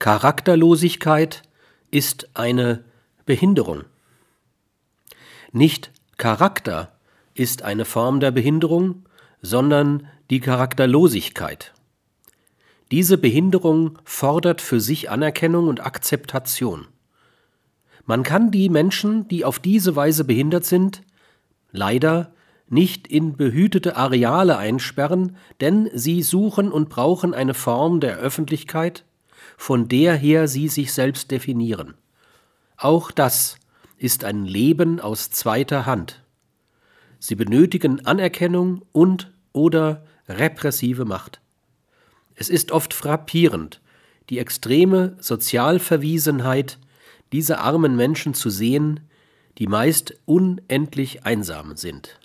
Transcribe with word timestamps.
Charakterlosigkeit 0.00 1.42
ist 1.90 2.30
eine 2.32 2.84
Behinderung. 3.26 3.84
Nicht 5.52 5.92
Charakter 6.16 6.96
ist 7.34 7.60
eine 7.64 7.84
Form 7.84 8.18
der 8.18 8.30
Behinderung, 8.30 9.04
sondern 9.42 10.06
die 10.30 10.40
Charakterlosigkeit. 10.40 11.74
Diese 12.90 13.18
Behinderung 13.18 13.98
fordert 14.02 14.62
für 14.62 14.80
sich 14.80 15.10
Anerkennung 15.10 15.68
und 15.68 15.84
Akzeptation. 15.84 16.88
Man 18.06 18.22
kann 18.22 18.50
die 18.50 18.70
Menschen, 18.70 19.28
die 19.28 19.44
auf 19.44 19.58
diese 19.58 19.96
Weise 19.96 20.24
behindert 20.24 20.64
sind, 20.64 21.02
leider 21.72 22.32
nicht 22.70 23.06
in 23.06 23.36
behütete 23.36 23.96
Areale 23.96 24.56
einsperren, 24.56 25.36
denn 25.60 25.90
sie 25.92 26.22
suchen 26.22 26.72
und 26.72 26.88
brauchen 26.88 27.34
eine 27.34 27.52
Form 27.52 28.00
der 28.00 28.16
Öffentlichkeit, 28.16 29.04
von 29.56 29.88
der 29.88 30.16
her 30.16 30.48
sie 30.48 30.68
sich 30.68 30.92
selbst 30.92 31.30
definieren. 31.30 31.94
Auch 32.76 33.10
das 33.10 33.56
ist 33.98 34.24
ein 34.24 34.44
Leben 34.44 35.00
aus 35.00 35.30
zweiter 35.30 35.86
Hand. 35.86 36.22
Sie 37.18 37.34
benötigen 37.34 38.06
Anerkennung 38.06 38.82
und 38.92 39.32
oder 39.52 40.04
repressive 40.28 41.04
Macht. 41.04 41.40
Es 42.34 42.48
ist 42.48 42.72
oft 42.72 42.94
frappierend, 42.94 43.80
die 44.30 44.38
extreme 44.38 45.16
Sozialverwiesenheit 45.20 46.78
dieser 47.32 47.60
armen 47.60 47.96
Menschen 47.96 48.32
zu 48.34 48.48
sehen, 48.48 49.00
die 49.58 49.66
meist 49.66 50.14
unendlich 50.24 51.26
einsam 51.26 51.76
sind. 51.76 52.19